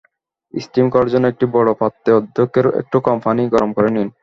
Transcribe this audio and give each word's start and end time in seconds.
Steam 0.53 0.85
করার 0.93 1.11
জন্য 1.13 1.25
একটি 1.29 1.45
বড় 1.55 1.69
পাত্রে 1.81 2.09
অর্ধেকের 2.17 2.65
একটু 2.81 2.97
কম 3.05 3.17
পানি 3.25 3.41
গরম 3.53 3.69
করে 3.77 3.89
নিন। 3.95 4.09